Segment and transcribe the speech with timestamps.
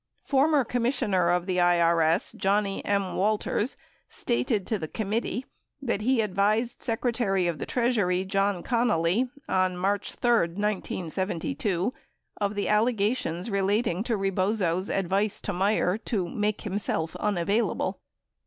[0.23, 3.15] Former Commissioner of IRS Johnnie M.
[3.15, 3.77] Walters
[4.07, 5.43] stated to the com mittee
[5.79, 11.93] that he advised Secretary of the Treasury, John Connally, on March 3, 1972,
[12.37, 17.99] of the allegations relating to Rebozo's advice to Meier to "make himself unavailable."